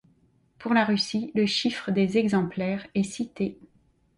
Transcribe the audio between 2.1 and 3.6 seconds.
exemplaires est cité.